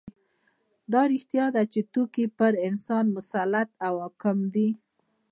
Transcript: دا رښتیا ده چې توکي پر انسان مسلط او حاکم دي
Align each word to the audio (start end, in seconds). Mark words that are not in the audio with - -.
دا 0.91 1.01
رښتیا 1.13 1.45
ده 1.55 1.63
چې 1.73 1.79
توکي 1.93 2.25
پر 2.37 2.51
انسان 2.67 3.05
مسلط 3.15 3.69
او 3.85 3.93
حاکم 4.03 4.37
دي 4.53 4.69